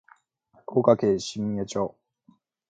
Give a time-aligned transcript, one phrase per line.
[0.65, 1.95] 福岡県新宮町